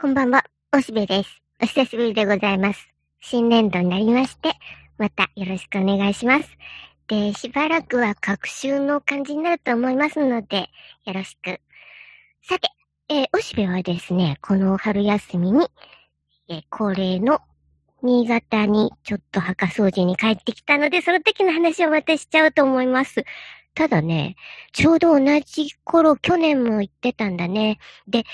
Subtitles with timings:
[0.00, 1.42] こんばんは、おしべです。
[1.60, 2.88] お久しぶりでございます。
[3.20, 4.52] 新年度になりまして、
[4.96, 6.48] またよろしくお願いします。
[7.08, 10.68] で、しばらくは各週の感じになると思いますので、
[11.04, 11.60] よろしく。
[12.42, 12.68] さて、
[13.08, 15.66] えー、おしべはですね、この春休みに、
[16.48, 17.40] えー、恒例の
[18.00, 23.24] 新潟にちょっと墓掃除に帰ってきたので、その時の話をまたしちゃうと思います。
[23.78, 24.34] ただね、
[24.72, 27.78] ちょうど同じ頃、去年も行ってたんだね。
[28.08, 28.24] で、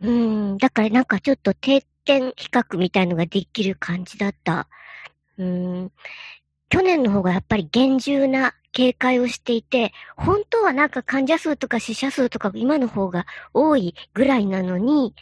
[0.00, 4.66] うん、だからなんかちょっと定点比較みたいのができる感じだった。
[5.38, 5.92] うん、
[6.68, 15.14] 去年の方がやっぱり厳重な警戒をしていて、本当はなんか患者数とか死者数とか今の方が多いぐらいなのに、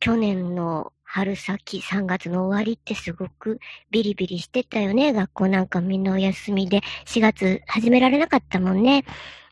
[0.00, 3.58] 去年の春先3月の終わりってすごく
[3.90, 5.12] ビリビリしてたよね。
[5.12, 9.04] 学校なんかみんなお休みで4月始められなかったもんね。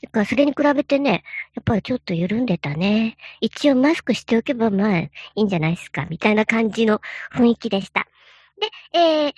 [0.03, 3.17] だからそれに比べてね、やっぱりちょっと緩んでたね。
[3.41, 7.01] 一応マスクしておけばまあいいんじゃないですか、みたいな感じの
[7.33, 8.07] 雰囲気でした。
[8.93, 9.33] で、えー、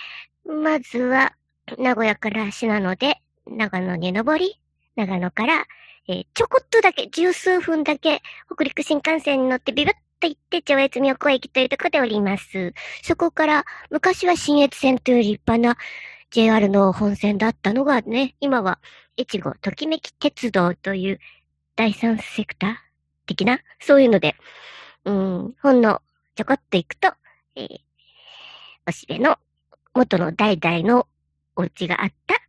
[0.52, 1.34] まずは
[1.78, 4.58] 名古屋から信濃で長野に登り、
[4.96, 5.66] 長野から、
[6.08, 12.74] えー、ちょこっとだけ、十数分だけ、北陸新幹線に乗ってビブッと行って、上越妙高駅というところでおります。
[13.02, 15.76] そこから、昔は新越線という立派な
[16.30, 18.78] JR の本線だったのがね、今は、
[19.18, 21.20] 越後ときめき鉄道という
[21.74, 22.74] 第三セクター
[23.26, 24.36] 的な、そういうので、
[25.04, 26.02] うん、ほんの
[26.34, 27.12] ちょこっと行くと、
[27.54, 27.78] えー、
[28.86, 29.38] おしべの
[29.94, 31.06] 元の代々の
[31.54, 32.45] お家があった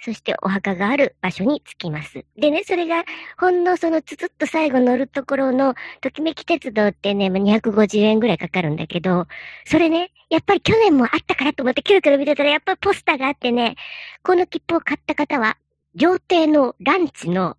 [0.00, 2.24] そしてお墓がある場所に着きます。
[2.36, 3.04] でね、それが、
[3.38, 9.26] ほんのそのつつっと最後乗るところの、ときめき鉄道ってね、まあ、250円ぐらいかかるんだけど、
[9.64, 13.76] それね、やっぱり去年もあったからと思ってキュルキュル見てたら、やっぱりポスターがあってね、
[14.22, 15.56] この切符を買った方は、
[15.94, 17.56] 料亭のランチの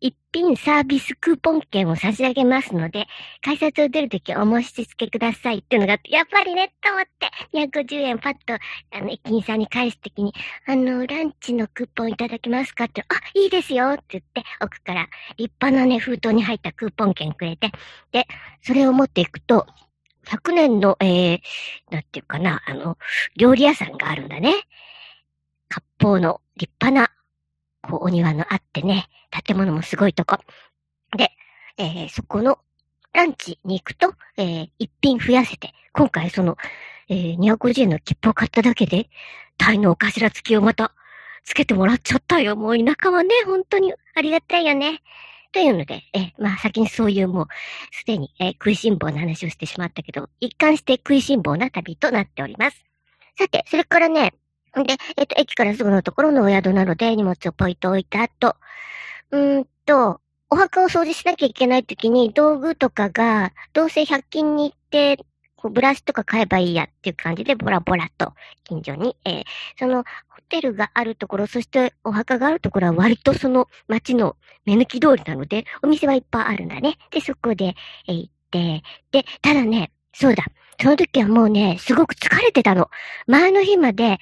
[0.00, 3.06] 一品サービスクーポン券を差し上げますので、
[3.42, 10.32] 改札を出るときお申し付けくださいっていうのがあって、やっぱりね、と思って、250円パッと、あの、駅員さんに返すときに、
[10.66, 15.06] あの、ランチのクーポンいただけますかって、あ、いいですよって言って、奥から
[15.36, 17.70] 立派なね、封筒に入ったクーポン券くれて、
[18.10, 18.26] で、
[18.62, 19.66] それを持っていくと、
[20.26, 21.40] 100年の、えー、
[21.90, 22.96] なんていうかな、あの、
[23.36, 24.54] 料理屋さんがあるんだね。
[25.68, 27.19] 割烹の立派な
[27.82, 29.08] こう、お庭のあってね、
[29.44, 30.38] 建物もすごいとこ。
[31.16, 31.32] で、
[31.78, 32.58] えー、そこの
[33.12, 36.56] ランチに行くと、えー、一品増やせて、今回その、
[37.08, 39.08] えー、250円の切符を買っただけで、
[39.58, 40.92] タイのお頭付きをまた、
[41.44, 42.54] つけてもらっちゃったよ。
[42.54, 45.02] もう田舎はね、本当にありがたいよね。
[45.52, 47.46] というので、えまあ先にそういうもう、
[47.92, 52.84] すでに、え食いしん坊な話をしてしまったけど、一貫して食いしん坊な旅となっております。
[53.36, 54.34] さて、それからね、
[54.78, 58.56] んで、えっと、駅からすぐのところのお宿なので、荷物をポイと置いた後、
[59.30, 65.24] うんと、お墓を掃除しなきゃいけないときに、道具とかが、どうせ100均に行って、
[65.56, 68.32] こうブラシとか買えばいいやっていう感じで、ボラボラと、
[68.64, 69.44] 近所に、えー、
[69.78, 76.96] その、ホテルがあるところ、そしてお墓があるところは割とその街の目抜き通りなので、お店はいっぱいあるんだね。
[77.10, 77.76] で、そこで、
[78.08, 78.82] えー、行って、
[79.12, 80.46] で、ただね、そうだ、
[80.80, 82.90] その時はもうね、すごく疲れてたの。
[83.26, 84.18] 前の日まで、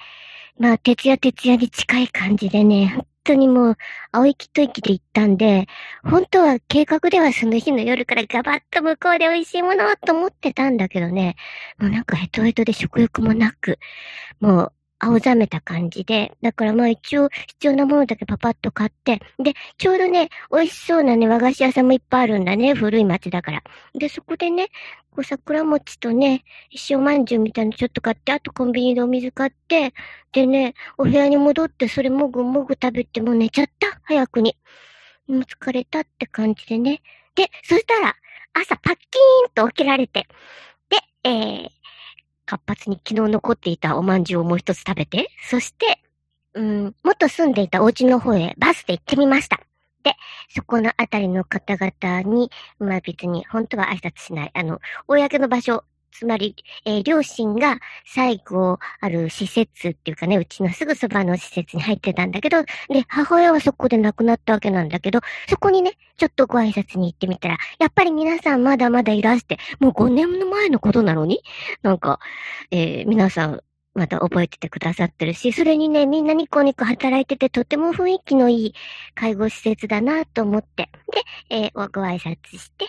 [0.59, 3.77] まあ、徹夜徹夜に近い感じでね、本当にもう、
[4.11, 5.67] 青息と息で行ったんで、
[6.03, 11.35] 本当は計画ではその日の夜からガバッと向こうで美味しいものと思ってたんだけどね、
[11.79, 13.79] もうなんかヘトヘトで食欲もなく、
[14.41, 23.63] もう、青ざめた感じで、だからまあ一応必要なものだけパパッと買って、で、ちょうどね、美味しそうなね、和菓子屋さんもいっぱいあるんだね、古い町だから。
[23.93, 24.67] で、そこでね、
[25.11, 26.43] こう桜餅とね、
[26.89, 29.93] 塩まんじゅうみたいなのちょっと買って、あとコンビニでお水買って、
[30.33, 34.55] でね、お部屋に戻ってそれもぐもぐ食べてもう寝ちゃった、早くに。
[35.27, 37.01] もう疲れたって感じでね。
[37.35, 38.15] で、そしたら、
[38.53, 40.27] 朝パッキーンと起きられて、
[40.89, 41.69] で、えー、
[42.49, 46.01] 活発に昨日残っていたおまんじゅうをもう一つ食べて、そして、
[46.55, 49.59] うん、元住んでいたお家の方へバスで行ってみました。
[50.03, 50.15] で、
[50.55, 52.49] そこのあたりの方々に、
[52.79, 54.51] まあ別に本当は挨拶しない。
[54.55, 71.41] あの、公の場所つまり、えー、両親が最後ある施設っていうかね、うちのすぐそばの施設に入ってたんだけど、で、母親はそこで亡くなったわけなんだけど、そこにね、ちょっとご挨拶に行ってみたら、やっぱり皆さんまだまだいらして、もう5年の前のことなのに、
[71.81, 72.19] なんか、
[72.71, 73.61] えー、皆さん、
[73.93, 78.73] また覚えててくださってるし、それにね、みんなニコニコ働いてて、とても雰囲気のいい
[79.15, 80.89] 介護施設だなと思って、
[81.49, 82.85] で、えー、ご挨拶して、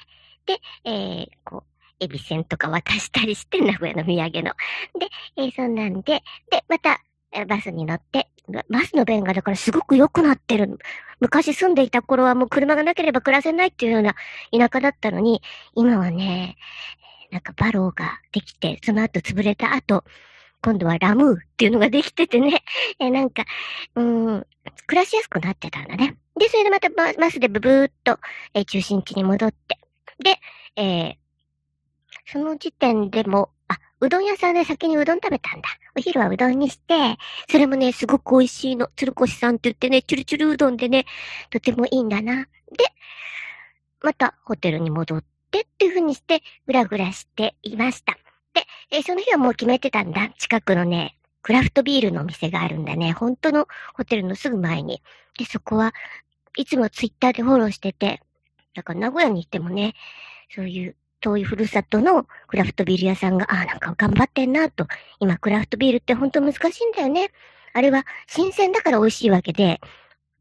[0.46, 1.69] で、えー、こう、
[2.00, 4.54] エビセンとか渡したりして、 名古屋の土産の。
[4.98, 7.00] で、えー、そんなんで、で、また、
[7.46, 8.28] バスに乗って、
[8.68, 10.78] バスの便がだからすごく良くなってる。
[11.20, 14.16] 昔住んでいた頃はもう車がなければ暮らせないっていうような
[14.50, 15.40] 田舎だったのに、
[15.76, 16.56] 今はね、
[17.30, 20.04] なんかバローができて、その後潰れた後、
[20.62, 22.62] 今度はラムーっていうのができててね、
[22.98, 23.44] えなんか、
[23.94, 24.46] うん、
[24.86, 26.16] 暮らしやすくなってたんだね。
[26.36, 28.18] で、それでまたバスでブブーっと、
[28.54, 29.78] えー、中心地に戻って、
[30.18, 30.36] で、
[30.76, 31.14] えー、
[32.32, 35.68] その時点でも、あ、うどん屋さんで先にうどん食べたんだ。
[35.96, 37.16] お昼はうどんにして、
[37.50, 38.88] それもね、すごく美味しいの。
[38.96, 41.06] 鶴越さんって言ってね、チュルチュルうどんでね、
[41.50, 42.44] とてもいいんだな。
[42.44, 42.48] で、
[44.00, 48.16] またホテルに戻ってっていう風にして、ぐらぐらしていました。
[48.54, 50.30] で、えー、その日はもう決めてたんだ。
[50.38, 53.12] 近くのね、クラフトビールのお店があるんだね。
[53.12, 55.02] 本当のホテルのすぐ前に。
[55.36, 55.92] で、そこは
[56.56, 58.22] いつもツイッターでフォローしてて、
[58.74, 59.94] だから名古屋に行ってもね、
[60.54, 64.86] そういう遠いふるさとのクラフトビール屋さんが、ああ、なんか頑張ってんなと。
[65.18, 67.30] 今クラフトビールって本当難しいんだよね。
[67.72, 69.80] あれは新鮮だから美味しいわけで、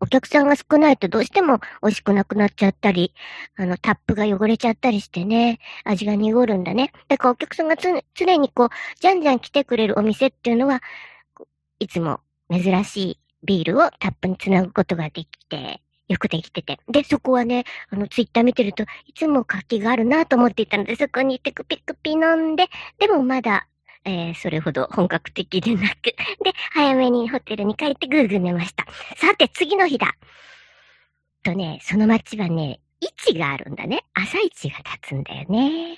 [0.02, 3.14] お客さんが少ないとどうしても美味しくなくなっちゃったり、
[3.58, 6.92] あの、タップが汚れちゃったりしてね、味が濁るんだね。
[7.10, 10.82] だからお客さんが常にこう、じゃんじゃん来てくれるお店っていうのは、
[11.80, 16.80] いつも珍しいビールをタップにつなぐことができて、よくできてて。
[16.90, 22.68] で、そこはね、あの、ツイッター見てると、いつも活気があるなと思っていたので、そこに行ってクピクピ飲んで、
[22.98, 23.68] でもまだ、
[24.06, 26.16] えー、それほど本格的でなく、で、
[26.72, 28.86] 早めにホテルに帰ってぐーぐー寝ました。
[29.18, 30.16] さて、次の日だ。
[31.44, 34.04] とね、その街はね、位置があるんだね。
[34.14, 35.98] 朝市が立つんだよね。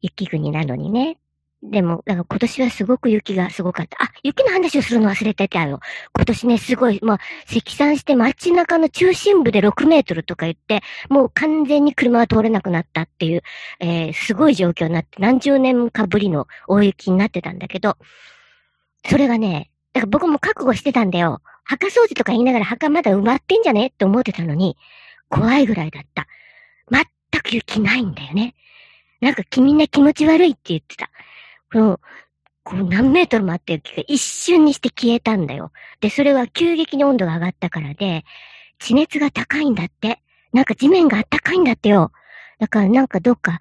[0.00, 1.18] 雪国なのにね。
[1.62, 4.02] でも、だか今年はすごく雪がすごかった。
[4.02, 5.80] あ、雪の話をするの忘れてたよ。
[6.14, 13.42] 今年ね、すごい、まあ、積算して街中の中心部で6メートルとか言って、もう完全に車は通れなくなったっていう、
[13.78, 17.98] えー、すごい状況になって、何十年かぶりの大雪になってたんだけど、
[19.06, 21.42] それがね、だから僕も覚悟してたんだよ。
[21.64, 24.78] 墓掃除とか言いながら墓まだ埋まってんじゃねって思ってたのに、
[25.28, 26.26] 怖いぐらいだった。
[26.90, 28.54] 全く雪ないんだよね。
[29.20, 31.10] なんか君ね気持ち悪いって言ってた。
[31.72, 32.00] この、
[32.64, 35.72] こう何メートルもあった雪が一瞬にして消えたんだよ。
[36.00, 38.24] で、それは急激に温度が上がったからで、
[38.78, 40.20] 地熱が高いんだって。
[40.52, 42.12] なんか地面が暖かいんだってよ。
[42.58, 43.60] だからなんかどっか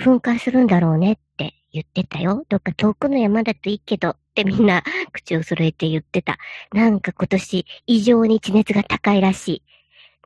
[0.00, 2.44] 噴火するんだろうねって言ってたよ。
[2.48, 4.82] どっか遠くの山だといいけどってみんな
[5.12, 6.38] 口を揃えて言ってた。
[6.72, 9.62] なんか今年異常に地熱が高いらしい。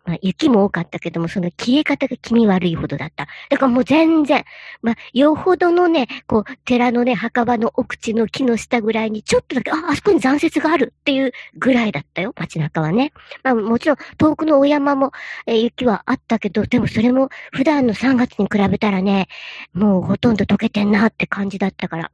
[0.05, 3.27] まあ、雪も多かったけども、その消え方が気味悪いほどだった。
[3.49, 4.45] だからもう全然、
[4.83, 13.13] まあ、よほどのね、こう、寺のね、墓場の奥地の木の下ぐらいに、ちょっとだけ、あ、あそこに残雪があるっていうぐらいだったよ、街中はね。
[13.43, 15.13] まあ、もちろん、遠くのお山も、
[15.47, 19.29] えー、雪はあったけど、でもそれも、普段の3月に比べたらね、
[19.73, 22.11] もうほとんど溶けてんなって感じだったから。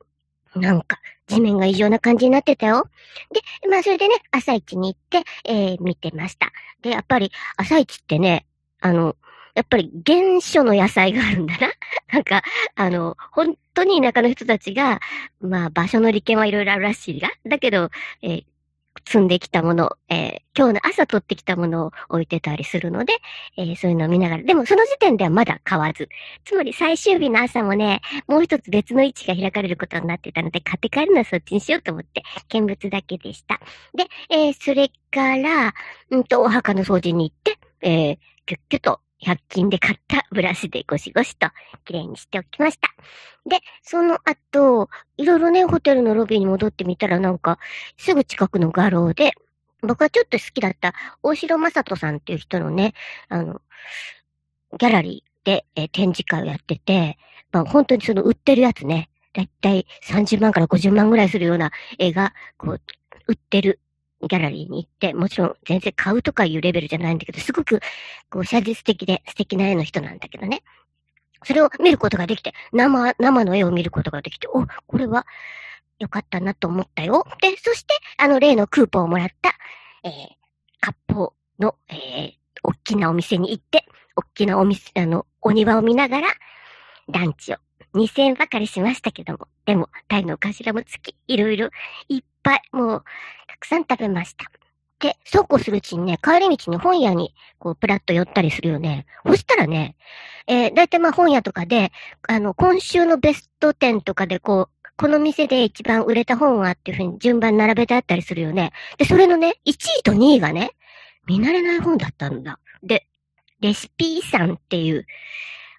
[0.55, 0.99] なんか、
[1.31, 2.89] 地面が異常な感じになってたよ。
[3.33, 6.53] で、まあそれでね、朝市に行って、えー、見てました。
[6.83, 8.47] で、やっぱり、朝市ってね、
[8.81, 9.17] あの、
[9.55, 11.73] やっぱり原初の野菜があるんだな。
[12.13, 12.43] なんか、
[12.75, 15.01] あの、本当に田舎の人たちが、
[15.41, 17.91] まあ場所の利権はいろいろあるらしいが、だけど、
[18.23, 18.45] えー、
[19.07, 23.15] 積んできたもの、えー、今日の朝取ってきたものを置いてたりするので、
[23.57, 26.09] えー、そういうのを見ながら、でもその時点ではまだ買わず。
[26.45, 33.61] つまり最終日の朝もね、もう一つ別の位置が開かれることになってたので、買って帰るのはそっちにしようと思って、見物だけでした。
[33.95, 35.75] で、えー、それから、
[36.11, 41.49] うんと、お墓の掃除に行って、えー、キュッキュと100均で買ったブラシでゴシゴシと
[41.85, 42.89] 綺麗にしておきました。
[43.49, 47.59] で、その後、いろいろね、ホテルのロビーに戻ってみたらなんか、
[47.97, 49.33] すぐ近くの画廊で、
[49.83, 52.95] 僕はちょっと好きだった大城正人さんっていう人のね、
[53.29, 53.61] あの、
[54.79, 57.19] ギャラリーで、えー、展示会をやってて、
[57.53, 62.81] まあ本当にその売ってるやつね、だいたい30万から50万ぐらいするような絵が、こう、
[63.27, 63.81] 売ってる
[64.29, 67.81] ギャラリーに行って、もちろん全然買うとかいうレベルじゃないんだけど、すごく、
[68.29, 70.63] こう、写実的で素敵な絵の人なんだけどね。
[71.45, 75.27] それを見ることができて、生、生の絵を見ることができて、お、これは
[75.99, 77.25] 良かったなと思ったよ。
[77.41, 79.55] で、そして、あの例のクーポンをもらった、
[80.05, 80.13] えー、
[80.83, 83.87] 割烹の、えー、大きなお店に行って、
[84.17, 86.29] 大きなお店、あの、お庭を見ながら、
[87.09, 87.57] ランチを
[87.95, 91.71] 2000円ばかりしましたけども、でも、タイの頭もつき、いろいろ、
[92.09, 93.05] いっぱい、もう、
[93.49, 94.51] たくさん食べました。
[95.01, 99.07] で、そうこうするうちにね、帰り道に本屋に、こう、プラッと寄ったりするよね。
[99.27, 99.97] そしたらね、
[100.47, 101.91] えー、だいたいまあ本屋とかで、
[102.29, 108.73] あの、今週のベスト10とかで、こう、この店で一番売れた本はっていうふうに順番並べてあったりするよね。
[108.99, 110.73] で、それのね、1位と2位がね、
[111.27, 112.59] 見慣れない本だったんだ。
[112.83, 113.07] で、
[113.61, 115.07] レシピ遺産っていう、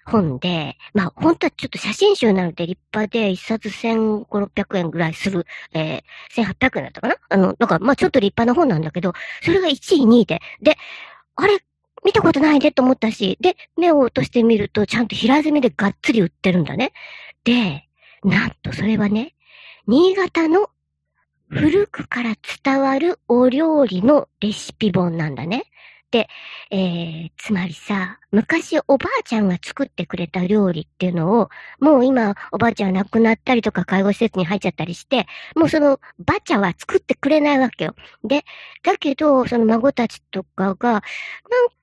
[0.04, 7.16] 本で、まあ本当はちょっと写真集なので立派で一冊1500、600円ぐらいする、えー、1800円だったかな？
[7.28, 10.76] あの、だかまあちょっと立派な本なんだけど、それが1位、2位で、で、
[11.36, 11.58] あれ、
[12.04, 16.92] 見たことないねと思ったし、で、目を落としてみるとちゃんと平積みでがっつり売ってるんだね。
[17.44, 17.88] で、
[18.24, 19.34] なんとそれはね、
[19.86, 20.70] 新潟の
[21.48, 25.64] 古くから伝わるお料理のレシピ本なんだね。
[26.12, 26.28] で、
[26.70, 31.48] えー、つまりさ、昔おばあちゃんが作ってくれた料理っていうのを、
[31.80, 35.26] もう今おばあちゃん亡くなったりとか介護施設に入っちゃったりして、
[35.56, 37.94] もうそのばあちゃんは作ってくれないわけよ。
[38.24, 38.44] で、
[38.82, 41.02] だけど、その孫たちとかが、なん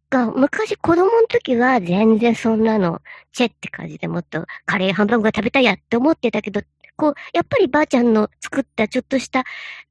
[0.09, 3.01] か、昔子供の時は全然そんなの、
[3.31, 6.61] チェって感じでもっとカレーハンバーグが食べたいやって思ってたけど、
[6.97, 9.45] こう、やっぱりばあちゃんの作ったちょっとした、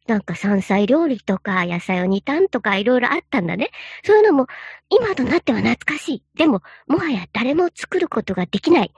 [0.06, 3.70] なんか山菜料理とか野菜を煮たんとかいろいろあったんだね。
[4.04, 4.46] そういうのも、
[4.90, 6.22] 今となっては懐かしい。
[6.36, 8.92] でも、もはや誰も作ることができない。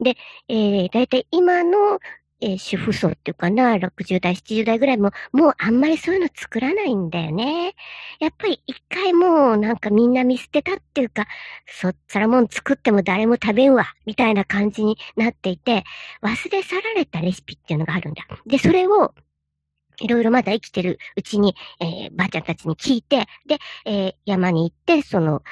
[0.00, 0.16] で、
[0.48, 1.98] えー、だいたい今の
[2.40, 7.74] えー、主婦層っていうかな、60代、70代ぐらいも、もうあんまりそういうの作らないんだよね。
[8.18, 11.26] やっぱり一回もうなんかみんな見捨てたっていうか、
[11.66, 15.84] そっちらもん作っても誰も食べんわ、みたいな感じになっていて、
[16.22, 18.24] 忘れ去られたレシピっていうのがあるんだ。
[18.46, 19.14] で、それを、
[20.02, 25.42] いろいろまだ生きてるうちに、えー、ばあちゃんたちに聞いて、で、えー、山に行って、その、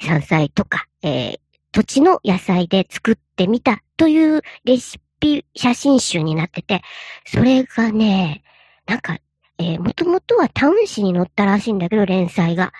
[0.00, 1.40] 山菜とか、えー、
[1.72, 6.82] 土地の野菜で作ってみたというレシピピ写真集になってて、
[7.26, 8.42] それがね、
[8.86, 9.18] なんか、
[9.58, 12.72] えー、もともとはタウン誌に載ったらしいんだけど、連載が。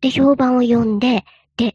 [0.00, 1.24] で、評判を読んで、
[1.56, 1.74] で、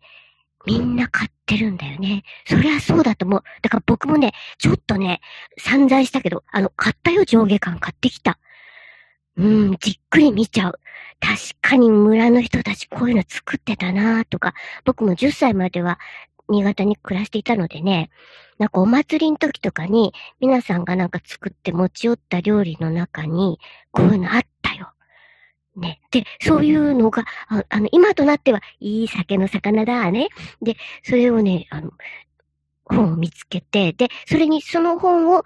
[0.66, 2.24] みんな買ってるんだよね。
[2.46, 3.44] そりゃそうだと思う。
[3.62, 5.22] だから僕もね、ちょっとね、
[5.58, 8.38] 散財したけど、あの、買ったよ、上下感買ってきた。
[9.38, 10.80] うん、じっくり見ちゃう。
[11.20, 14.54] 確かに村の人たちこういうの作ってたなとか、
[14.86, 16.00] 僕も10歳までは
[16.52, 18.12] 新潟に暮らしていたのでね、
[18.60, 23.60] なんかお祭りの時とかに、皆さんがなんか作って持ち寄った料理の中に、
[23.92, 24.92] こういうのあったよ。
[25.76, 26.02] ね。
[26.12, 30.28] で、そういうのが、ああの、今となっては、いい酒の魚だね。
[30.62, 31.92] で、それをね、あの、
[32.92, 35.44] 本を見つけて、で、それにその本を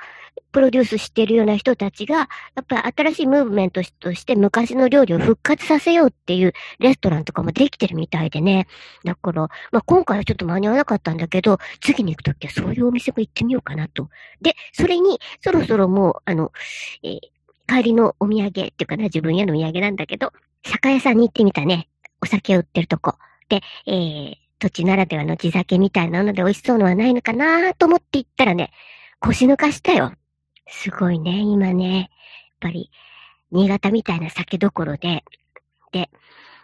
[0.52, 2.28] プロデュースしてるような人たちが、や
[2.62, 8.68] っぱり新しいムーブメントとして昔の料理を復活させようっていうレストランとかもできてるみたいでね。
[9.04, 14.10] だから、まあ、今回はちょっと間に合わなかったんだけど、次に行くときはそういうお店も行ってみようかなと。
[14.42, 16.52] で、それに、そろそろもう、あの、
[17.04, 17.20] えー、
[17.68, 20.32] 帰りのお土産っていうかな、自分へのお土産なんだけど、
[20.66, 21.90] 酒屋さんに行ってみたね。
[22.22, 23.16] お酒を売ってるとこ。
[23.50, 28.72] で、えー、土地ならではの地酒みたいなので美味しそうのはないのかなと思って行ったらね、
[29.20, 30.14] 腰抜かしたよ。
[30.68, 32.00] すごいね、今ね。
[32.00, 32.08] やっ
[32.62, 32.90] ぱり、
[33.52, 35.24] 新潟みたいな酒どころで、
[35.92, 36.10] で、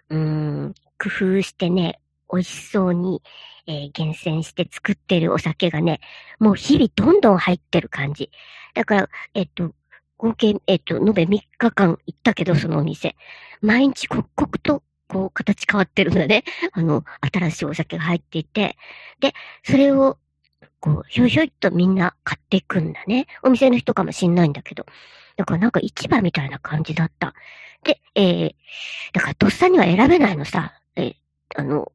[0.09, 1.99] うーん、工夫してね、
[2.33, 3.21] 美味しそうに、
[3.67, 5.99] えー、厳選して作ってるお酒がね、
[6.39, 8.31] もう日々どんどん入ってる感じ。
[8.73, 9.75] だから、えっと、
[10.17, 13.15] 合計、えっと、延べ3日間行ったけど、そのお店。
[13.61, 14.81] 毎日刻々と
[15.11, 16.45] こう、形変わってるんだね。
[16.71, 17.03] あの、
[17.33, 18.77] 新しいお酒が入っていて。
[19.19, 20.17] で、それを、
[20.79, 23.27] こう、ひょいひょいっとみんな買っていくんだね。
[23.43, 24.85] お店の人かもしんないんだけど。
[25.35, 27.33] だからなんか市場みたいな感じだった。
[27.83, 28.55] で、えー、
[29.11, 30.73] だからとっさには選べないのさ。
[30.95, 31.15] えー、
[31.55, 31.91] あの、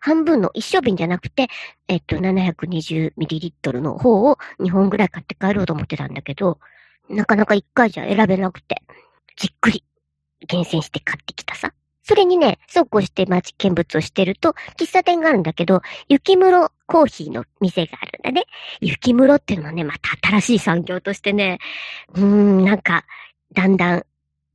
[0.00, 1.48] 半分の一升瓶じゃなくて、
[1.88, 6.60] えっと、720ml の方を2本ぐらい買って帰ろうと思ってたんだけど、
[7.08, 8.82] なかなか一回じゃ選べなくて、
[9.36, 9.84] じっくり
[10.46, 11.72] 厳選して買ってきたさ。
[12.10, 18.46] それにね、そうこうして街見物をしてると、喫茶店があるんだけど、雪室コーヒーの店があるんだね。
[18.80, 21.60] 雪室っていうのはね、また新しい産業としてね、
[22.14, 23.04] うーん、なんか、
[23.54, 24.02] だんだん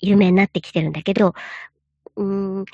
[0.02, 1.34] 有名になってきてるんだけど、
[2.18, 2.66] うーん、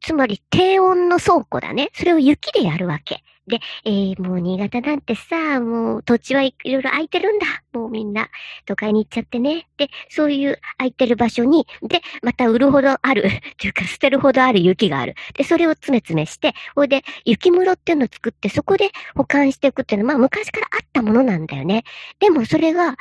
[0.00, 1.90] つまり低温の倉庫だね。
[1.92, 3.22] それを雪でやるわけ。
[3.48, 7.46] で、えー、もう新潟なんてさ、もう土地はいろいろ空いてるんだ。
[7.72, 8.28] もうみんな
[8.64, 9.68] 都会に行っちゃってね。
[9.76, 13.22] で、そういう空いてる場所に、で、また売るほどある、
[13.58, 15.14] というか捨てるほどある雪がある。
[15.34, 21.84] で、それを詰め詰めして、ほいで、雪室っていうのを作って、そこで保管していくっていうのは、まあ昔からあったものなんだよね。
[22.18, 22.92] でもそれが、や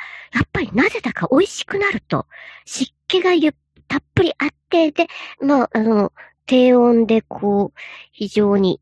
[0.44, 2.28] っぱりなぜだか美味しくなると、
[2.66, 3.56] 湿気がゆ
[3.88, 5.08] たっぷりあって、で、
[5.42, 6.12] まあ、あの、
[6.46, 7.80] 低温でこう、
[8.12, 8.80] 非常に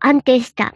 [0.00, 0.74] 安定した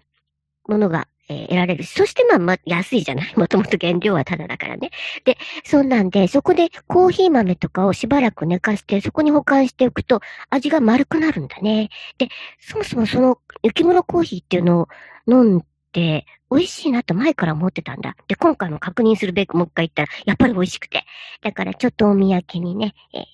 [0.68, 1.84] ものが、えー、得られる。
[1.84, 3.32] そしてまあ、ま安いじゃない？
[3.36, 4.90] もともと原料はただだからね。
[5.24, 10.20] で、そんなんで、そこでコーヒー豆とかをしばらく寝かして、そこに保管しておくと、
[10.50, 11.90] 味が丸くなるんだね。
[12.18, 12.28] で、
[12.60, 14.88] そもそもその雪室コーヒーっていうのを
[15.28, 18.14] 飲んで、美味しいなと前から思ってたんだ。
[18.28, 21.04] で、今回も確認するべくもう一回言ったら、やっぱり美味しくて。
[21.42, 23.24] だからちょっとお土産にね、えー、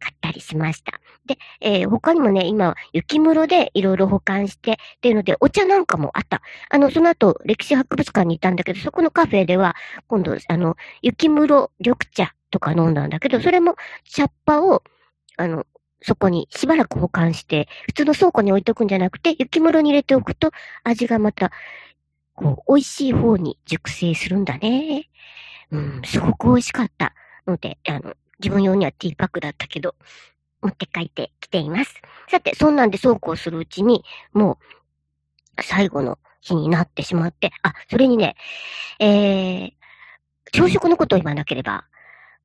[0.00, 1.00] 買ったりしました。
[1.26, 6.42] で、えー、他にもね、今、雪室でいろいろ保管して、っていうので、お茶なんかもあった。
[6.70, 9.76] あの、その後、歴史博物館に行ったんだけど、そこのカフェでは、
[10.08, 14.82] 今度、あの、雪室緑茶とか飲んだんだけど、それも、茶っ葉を、
[15.36, 15.66] あの、
[16.02, 20.50] そこにしばらく保管して、普通の倉庫に置いとくんじゃなくて、雪室に入れておくと、
[20.82, 21.52] 味がまた、
[22.34, 25.10] こう、美味しい方に熟成するんだね。
[25.70, 27.14] うん、すごく美味しかった
[27.46, 29.94] ので、あの、自分用にはティーパックだったけど、
[30.62, 31.94] 持って帰ってきています。
[32.30, 34.58] さて、そんなんでそうこうするうちに、も
[35.58, 38.36] う、最後の日になってしまって、あ、それにね、
[38.98, 39.72] えー、
[40.52, 41.84] 朝食のことを言わなければ、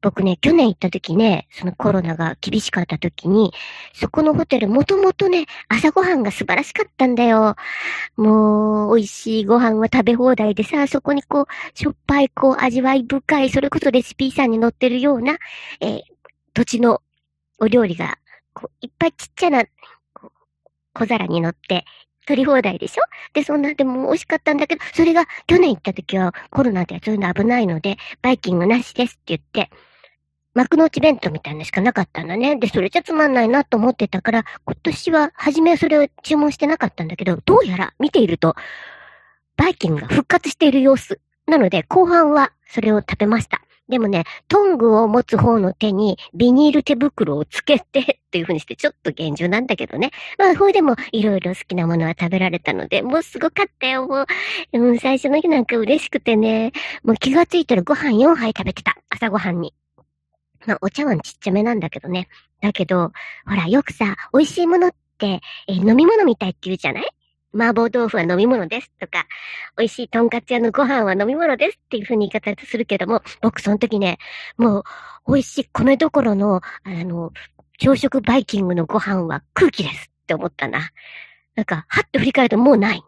[0.05, 3.51] 僕ね、去年行った時ね、そのコロナが厳しかった時に、
[3.91, 7.55] そこのホテルもともとね、朝ごはんが素晴らしかったんだよ。
[8.15, 15.39] もう、美味しいご飯は食べ放題でさ、そこにこう、しょっぱい、こう、味わい深い、それこそレシピーさんに載ってるような、
[15.81, 16.01] えー、
[16.53, 17.01] 土地の
[17.57, 18.19] お料理が、
[18.53, 19.63] こう、いっぱいちっちゃな、
[20.93, 21.83] 小皿に乗って、
[22.27, 23.03] 取り放題でしょ？
[23.33, 29.71] で、そんなでも美味しかったんだけど、それが去年行った時はコロナでそういうの危ないので、バイキングなしですって言って、
[30.55, 32.55] 幕の内弁当みたいなしかなかったんだね。
[32.55, 38.55] で、それじゃつまんないなと思ってたから、今年は、初めそれを注文してなかったんだけど、どうやら見ていると、
[39.57, 41.19] バイキングが復活している様子。
[41.45, 43.62] なので、後半はそれを食べました。
[43.88, 50.12] でもね、トングを持つ方の手にビニール手袋をつけて っていう風にしてちょっと厳重なんだけどね。
[50.39, 54.25] まあ、ほいでもいろいろ好きなものは食べられたので、もうすごかったよ、もう。
[54.74, 56.71] うん、最初の日なんか嬉しくてね、
[57.03, 58.95] もう気がついたらご飯4杯食べてた。
[59.09, 59.74] 朝ご飯に。
[60.65, 62.27] まあ、お茶碗ちっちゃめなんだけどね。
[62.62, 63.12] だけど、
[63.45, 67.07] ほら、よくさ、美味しいものって、えー、飲み物みたいって言うじゃない？
[67.53, 69.25] 麻婆豆腐は飲み物ですとか、
[69.77, 74.17] 美味しいとんかつ屋のご飯は飲み物ですっていう風に言い方するけども、僕その時ね、
[74.57, 74.84] もう、
[75.27, 77.31] 美味しい米どころの、あの、
[77.77, 80.89] 朝食バイキングのご飯は空気ですって思ったな。
[81.55, 83.01] なんか、はって振り返るともうない。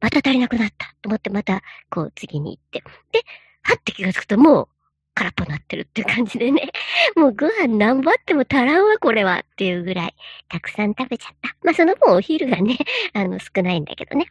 [0.00, 2.80] また足りなくなったと思ってまた、こう次に行って。
[3.12, 3.24] で、
[3.62, 4.68] はって気がつくともう、
[5.14, 6.70] 空っぽになってるっていう感じでね。
[7.16, 10.14] もうご飯何ぼあっても足らんわ、これはっていうぐらい、
[10.48, 11.54] たくさん食べちゃった。
[11.62, 12.78] まあその分お昼がね、
[13.14, 14.26] あの少ないんだけどね。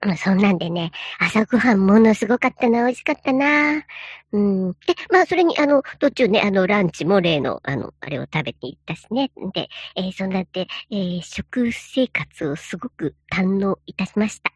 [0.00, 3.84] まあそんなんでね、朝ごはんものすごかったな、美味しかったな。
[4.32, 4.72] うん。
[4.72, 4.78] で、
[5.10, 9.30] まあそれにあの、途中ね、あの、ランチも例の、あの、あれを食べていったしね。
[9.52, 14.52] で、えー、そんなって、えー、食生活をすごく堪能いたしました。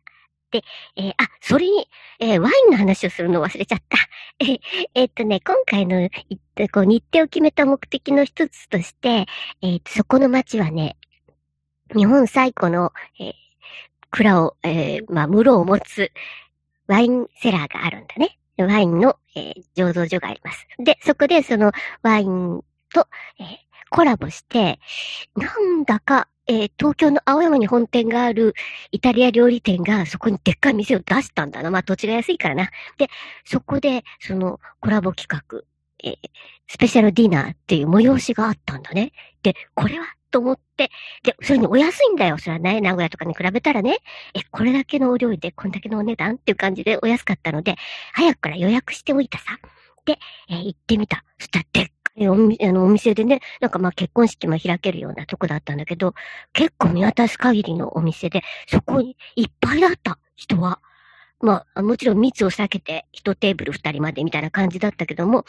[0.55, 0.63] で、
[0.95, 1.89] えー、あ、それに、
[2.21, 3.99] えー、ワインの話をするの忘れちゃった。
[4.39, 4.61] えー、
[4.95, 6.09] え、っとね、今回の、
[6.73, 9.27] こう、日程を決めた目的の一つとして、
[9.63, 10.97] えっと、そこの町はね、
[11.93, 13.33] 日本最古の、え、
[14.13, 16.13] 蔵を、えー、まあ、室を持つ
[16.87, 18.39] ワインセラーがあるんだね。
[18.57, 20.69] ワインの、え、醸造所があります。
[20.79, 22.63] で、そこでそのワイン
[22.93, 23.09] と、
[23.41, 23.45] え、
[23.91, 24.79] コラボして、
[25.35, 28.55] なんだか、えー、東京の青山に本店がある
[28.93, 31.71] イタリア料理店がそこにでっかい店を出したんだな。
[31.71, 32.71] まあ土地が安いからな。
[32.99, 33.09] で、
[33.45, 35.63] そこでそのコラボ企画、
[36.03, 36.17] えー、
[36.69, 39.13] スペシャルディナーっていう催しがあったんだね。
[39.43, 40.91] で、これはと思って、
[41.23, 42.39] で、それにお安いんだよ。
[42.39, 43.99] それはね、名古屋とかに比べたらね、
[44.35, 47.77] え、これだけのお料理でこんだけのお値段っていう感じでお安かったので、
[48.13, 49.59] 早くから予約しておいたさ。
[50.05, 50.19] で、
[50.51, 51.25] えー、行ってみた。
[51.39, 56.15] そしたらでっおあのお店でね、なんかまあ結婚式も開けるようなとこだったんだけど、
[56.53, 60.81] 結構見渡す限りのお店で、そこにいっぱいだった、人は。
[61.41, 65.45] まあ、もちろん密を避けて、一テーブル二人までみたいな感じだったけども、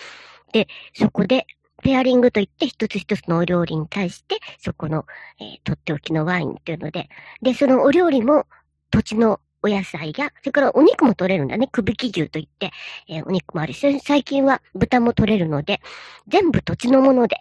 [0.51, 1.45] で、そこで、
[1.83, 5.05] ペアリングといって一つ一つのお料理に対して、そこの、
[5.39, 7.09] えー、とっておきのワインっていうので、
[7.41, 8.45] で、そのお料理も
[8.91, 11.67] 土地のお野菜や、それからお肉も取れるんだね。
[11.67, 12.71] くびき牛といって、
[13.07, 15.81] えー、お肉もあるし、最近は豚も取れるので、
[16.27, 17.37] 全部土地のもので、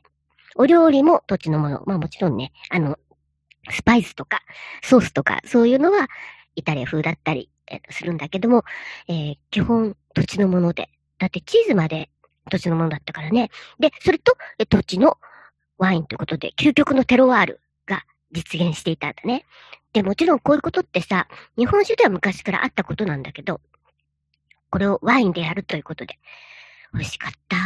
[0.57, 1.83] お料理も土地のもの。
[1.85, 2.99] まあもちろんね、あの、
[3.71, 4.41] スパイスとか、
[4.83, 6.09] ソースとか、そういうのは
[6.57, 8.65] イタリア風だったり、えー、するんだけども、
[9.07, 10.89] えー、基本土地のもので。
[11.19, 12.09] だってチーズまで
[12.51, 13.51] 土地のものだったからね。
[13.79, 15.19] で、それと、え土地の
[15.77, 19.45] ワインということで、究極のテロワールが実現していたんだね。
[19.95, 23.61] で、もちろんこういうことってさ、日本酒では昔からあったことなんだけど、
[24.69, 26.19] これをワインでやるということで、
[26.93, 27.57] 美味しかった。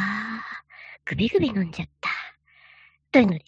[1.07, 2.11] ぐびぐび飲んじゃった。
[3.12, 3.45] というので、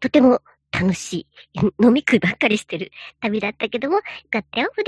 [0.00, 4.72] とても楽しい、飲み食いばっかりしてる旅だったけども、よかったよ。
[4.76, 4.84] で、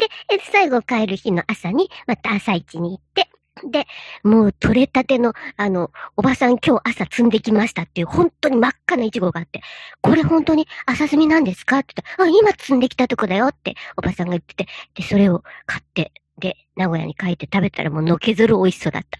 [0.50, 3.30] 最後帰る日の朝に、また朝市に行って、
[3.64, 3.86] で、
[4.22, 9.60] もう取れたての、あの、おばさん今日朝摘んできましたっていう、本当に真っ赤なイチゴがあって、
[10.00, 19.18] これ本当に朝摘みなんですかって言ったら、あ、今摘んできたとこだよっておばさんが言ってて、で、それを買って、で、名古屋に帰って食べたらもうのけぞる美味しそうだった。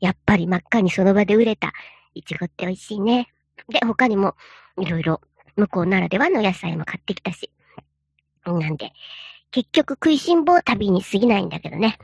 [0.00, 1.72] やっぱり真っ赤にその場で売れた
[2.14, 3.28] イチゴって美味しいね。
[3.68, 4.34] で、他にも、
[4.78, 5.20] いろいろ、
[5.56, 7.50] 向こうならではの野菜も買ってきたし。
[8.46, 8.92] なんで、
[9.50, 11.98] 結局食いしん坊旅に過ぎないんだけどね。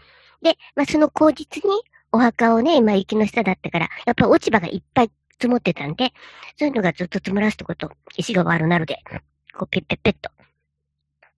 [0.47, 1.71] で、まあ、その口実に、
[2.13, 6.13] お墓をね、今雪の下だったから、やっぱ落ち葉がいっぱい積もってたんで、
[6.57, 9.03] そういうのがずっと積もらすとこと、石が悪なるで、
[9.59, 10.31] こう、ペッペッペッと、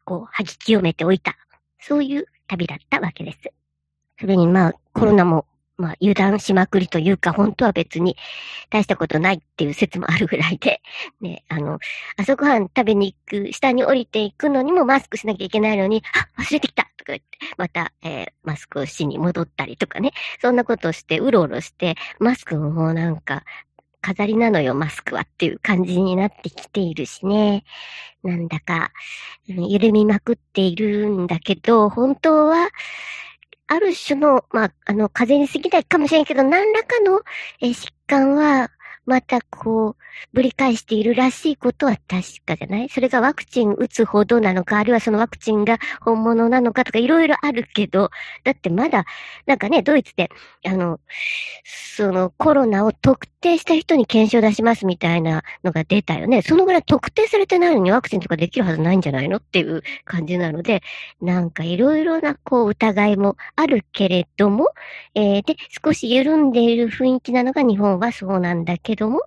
[0.05, 1.39] こう、吐き清めておいた。
[1.81, 3.39] そういう旅だったわけです。
[4.21, 5.47] それにまあ、コロナも
[5.79, 8.17] まあ、油断しまくりというか、本当は別に
[8.69, 10.83] 大したことないっていう説もあるぐらいで、
[11.23, 11.79] ね、あの、
[12.17, 16.03] 朝ごはん食べに行く、下に降りていくのにもマスクしなきゃいけないのに、
[16.37, 23.45] あ、忘れてきたとか言って、また、えー、マスクをしに戻ったりとかね、そんなことして、うろうろして、マスクももうなんか、
[24.01, 27.65] 飾りなのよ、マスクはっていう感じになってきているしね。
[28.23, 28.93] なんだか、
[29.47, 32.69] 緩みまくっているんだけど、本当は、
[33.67, 37.21] ある種の、まあ、あの、風邪に過ぎないかもしれんけど、何らかの、
[37.61, 38.71] え疾患は、
[39.09, 40.03] またこう、
[40.35, 42.89] ぶり返しているらしいことは確かじゃない？
[42.91, 48.11] それがワクチン打つほどなのか、あるいはそのワクチンが本物なのかとかいろいろあるけど、
[48.45, 49.07] だってまだ、
[49.47, 50.29] なんかね、ドイツで、
[50.67, 51.01] あの、
[51.65, 56.43] そのコロナを特定した人に検証出しますみたいなのが出たよね。
[56.43, 60.83] そのぐらい特定されてないのにワクチンとかできるはずないんじゃないのっていう感じなので、
[61.21, 64.69] なんかいろいろなこう疑いもあるけれども、
[65.15, 69.21] えー、で、少し緩んでいる雰囲気なのが日本はそうなんだけども、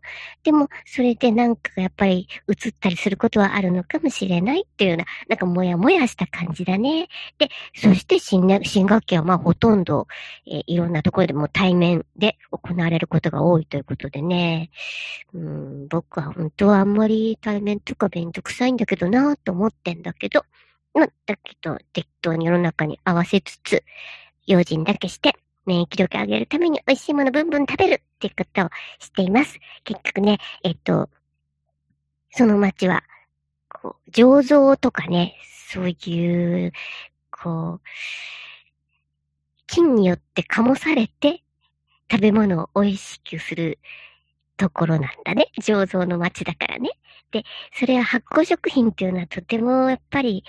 [0.43, 7.07] でも、それでなんかやっぱり映ったりすることはあるのかもしれないっていうような、なんかもやもやした感じだね。
[7.37, 10.07] で、そして新,、新学期はまあほとんど、
[10.45, 14.71] えー、いろんなところでも対面で行われることが多いということことでね。
[15.33, 20.43] うん、僕は本当はあんまり対面とかめんどくさいんだけどなと思ってんだけど、
[20.93, 23.83] まあ、だけど適当に世の中に合わせつつ、
[24.47, 25.35] 用心だけして、
[25.65, 29.59] 免疫力上げるために美味しいものブンブン食べるっていうことをしています。
[29.83, 31.09] 結局ね、えっと、
[32.31, 33.03] その街は、
[33.69, 35.35] こう、醸造とかね、
[35.69, 36.71] そういう、
[37.29, 37.81] こう、
[39.67, 41.43] 菌によって醸されて
[42.11, 43.79] 食べ物を美味しくする
[44.57, 45.47] ところなんだね。
[45.61, 46.89] 醸造の街だからね。
[47.31, 50.43] で、それは発酵食品っていうのはとてもやっぱり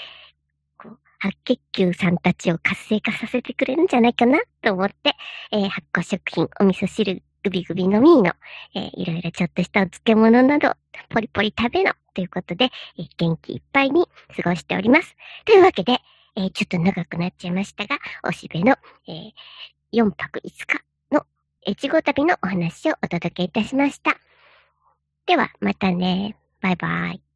[0.76, 5.14] こう白血球さんたちを活性化させてくれるんじゃないかなと思って、
[5.52, 8.32] えー、発酵食品、お味噌汁、グビグビ飲みの、
[8.74, 10.74] えー、いろいろちょっとしたお漬物など、
[11.10, 15.14] ポリポリ食べの、ということで、えー、元気いっぱいに過ごしております。
[15.44, 16.00] というわけで、
[16.34, 19.32] えー、ちょっと長くなっちゃいましたが、おしべの、えー、
[19.92, 20.91] 4泊5日
[21.66, 24.18] 越後旅のお話をお届けいたしました。
[25.26, 26.36] では、またね。
[26.60, 27.31] バイバイ。